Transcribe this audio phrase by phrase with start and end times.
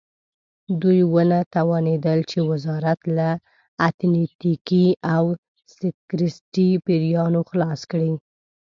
[0.81, 3.29] دوی ونه توانېدل چې وزارت له
[3.87, 5.23] اتنیکي او
[5.77, 8.11] سکتریستي پیریانو خلاص کړي.